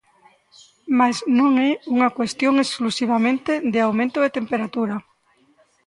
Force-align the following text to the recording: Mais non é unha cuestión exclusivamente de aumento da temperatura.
Mais 0.99 1.17
non 1.39 1.51
é 1.69 1.71
unha 1.95 2.09
cuestión 2.17 2.53
exclusivamente 2.65 3.51
de 3.73 3.79
aumento 3.81 4.17
da 4.21 4.33
temperatura. 4.37 4.95